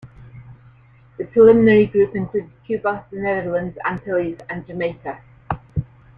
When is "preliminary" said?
1.25-1.85